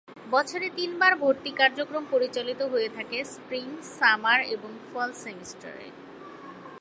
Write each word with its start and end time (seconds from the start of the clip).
বছরে 0.31 0.67
তিনবার 0.77 1.13
ভর্তি 1.15 1.51
কার্যক্রম 1.51 2.03
পরিচালিত 2.11 2.61
হয়ে 2.63 2.89
থাকে 2.97 3.17
স্প্রিং, 3.33 3.65
সামার 3.97 4.39
এবং 4.55 4.71
ফল 4.89 5.09
সেমিস্টারে। 5.23 5.87